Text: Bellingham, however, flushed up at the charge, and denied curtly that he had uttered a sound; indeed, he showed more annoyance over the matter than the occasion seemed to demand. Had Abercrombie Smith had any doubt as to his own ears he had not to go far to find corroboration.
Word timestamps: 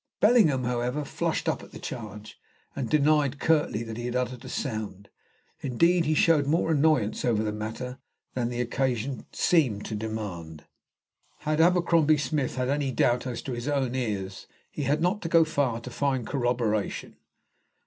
Bellingham, 0.19 0.63
however, 0.63 1.05
flushed 1.05 1.47
up 1.47 1.61
at 1.61 1.73
the 1.73 1.77
charge, 1.77 2.39
and 2.75 2.89
denied 2.89 3.37
curtly 3.37 3.83
that 3.83 3.97
he 3.97 4.05
had 4.07 4.15
uttered 4.15 4.43
a 4.43 4.49
sound; 4.49 5.09
indeed, 5.59 6.05
he 6.05 6.15
showed 6.15 6.47
more 6.47 6.71
annoyance 6.71 7.23
over 7.23 7.43
the 7.43 7.51
matter 7.51 7.99
than 8.33 8.49
the 8.49 8.61
occasion 8.61 9.27
seemed 9.31 9.85
to 9.85 9.93
demand. 9.93 10.63
Had 11.41 11.61
Abercrombie 11.61 12.17
Smith 12.17 12.55
had 12.55 12.69
any 12.69 12.91
doubt 12.91 13.27
as 13.27 13.43
to 13.43 13.51
his 13.53 13.67
own 13.67 13.93
ears 13.93 14.47
he 14.71 14.85
had 14.85 15.03
not 15.03 15.21
to 15.21 15.29
go 15.29 15.45
far 15.45 15.79
to 15.81 15.91
find 15.91 16.25
corroboration. 16.25 17.17